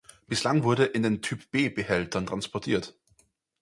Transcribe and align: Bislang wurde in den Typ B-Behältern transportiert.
Bislang 0.25 0.63
wurde 0.63 0.85
in 0.85 1.03
den 1.03 1.21
Typ 1.21 1.51
B-Behältern 1.51 2.25
transportiert. 2.25 2.97